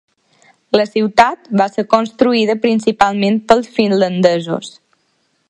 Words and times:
La 0.79 0.85
ciutat 0.93 1.51
va 1.61 1.67
ser 1.73 1.85
construïda 1.91 2.57
principalment 2.65 3.39
pels 3.53 3.71
finlandesos. 3.77 4.75